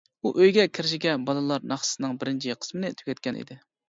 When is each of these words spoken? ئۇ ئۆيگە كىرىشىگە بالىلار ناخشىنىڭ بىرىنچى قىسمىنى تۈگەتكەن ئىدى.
ئۇ 0.19 0.29
ئۆيگە 0.43 0.63
كىرىشىگە 0.77 1.11
بالىلار 1.27 1.67
ناخشىنىڭ 1.71 2.15
بىرىنچى 2.23 2.57
قىسمىنى 2.65 2.91
تۈگەتكەن 3.03 3.39
ئىدى. 3.43 3.59